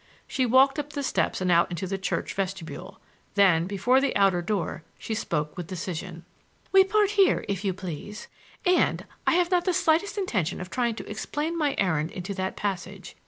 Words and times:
She 0.27 0.47
walked 0.47 0.79
up 0.79 0.93
the 0.93 1.03
steps 1.03 1.41
and 1.41 1.51
out 1.51 1.69
into 1.69 1.85
the 1.85 1.99
church 1.99 2.33
vestibule. 2.33 2.99
Then 3.35 3.67
before 3.67 4.01
the 4.01 4.15
outer 4.15 4.41
door 4.41 4.83
she 4.97 5.13
spoke 5.13 5.55
with 5.55 5.67
decision. 5.67 6.25
"We 6.71 6.83
part 6.83 7.11
here, 7.11 7.45
if 7.47 7.63
you 7.63 7.71
please! 7.75 8.27
And—I 8.65 9.33
have 9.35 9.51
not 9.51 9.65
the 9.65 9.73
slightest 9.75 10.17
intention 10.17 10.59
of 10.59 10.71
trying 10.71 10.95
to 10.95 11.07
explain 11.07 11.55
my 11.55 11.75
errand 11.77 12.09
into 12.09 12.33
that 12.33 12.57
passage. 12.57 13.15